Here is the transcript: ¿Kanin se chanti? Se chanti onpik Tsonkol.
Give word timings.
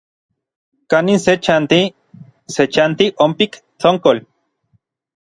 ¿Kanin 0.89 1.19
se 1.25 1.33
chanti? 1.45 1.81
Se 2.53 2.63
chanti 2.73 3.05
onpik 3.25 3.51
Tsonkol. 3.79 4.17